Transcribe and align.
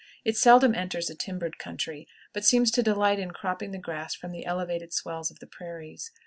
It 0.25 0.35
seldom 0.35 0.73
enters 0.73 1.11
a 1.11 1.15
timbered 1.15 1.59
country, 1.59 2.07
but 2.33 2.43
seems 2.43 2.71
to 2.71 2.81
delight 2.81 3.19
in 3.19 3.29
cropping 3.29 3.69
the 3.69 3.77
grass 3.77 4.15
from 4.15 4.31
the 4.31 4.47
elevated 4.47 4.93
swells 4.93 5.29
of 5.29 5.37
the 5.37 5.45
prairies. 5.45 6.09